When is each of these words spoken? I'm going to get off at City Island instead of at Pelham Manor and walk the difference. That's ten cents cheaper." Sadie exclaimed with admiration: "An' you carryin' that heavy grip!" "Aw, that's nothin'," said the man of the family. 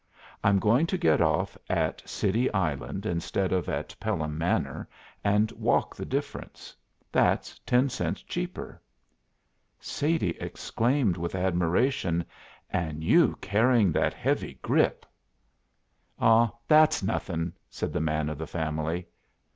I'm 0.43 0.57
going 0.57 0.87
to 0.87 0.97
get 0.97 1.21
off 1.21 1.55
at 1.69 2.01
City 2.09 2.51
Island 2.55 3.05
instead 3.05 3.53
of 3.53 3.69
at 3.69 3.95
Pelham 3.99 4.35
Manor 4.35 4.89
and 5.23 5.51
walk 5.51 5.95
the 5.95 6.07
difference. 6.07 6.75
That's 7.11 7.59
ten 7.67 7.87
cents 7.87 8.23
cheaper." 8.23 8.81
Sadie 9.79 10.35
exclaimed 10.41 11.17
with 11.17 11.35
admiration: 11.35 12.25
"An' 12.71 13.03
you 13.03 13.35
carryin' 13.41 13.91
that 13.91 14.15
heavy 14.15 14.57
grip!" 14.63 15.05
"Aw, 16.17 16.49
that's 16.67 17.03
nothin'," 17.03 17.53
said 17.69 17.93
the 17.93 18.01
man 18.01 18.27
of 18.27 18.39
the 18.39 18.47
family. 18.47 19.05